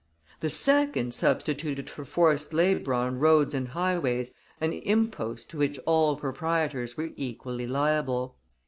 The 0.39 0.49
second 0.49 1.13
substituted 1.13 1.87
for 1.87 2.05
forced 2.05 2.55
labor 2.55 2.91
on 2.91 3.19
roads 3.19 3.53
and 3.53 3.67
highways 3.67 4.33
an 4.59 4.73
impost 4.73 5.51
to 5.51 5.59
which 5.59 5.77
all 5.85 6.15
proprietors 6.15 6.97
were 6.97 7.11
equally 7.17 7.67
liable. 7.67 8.35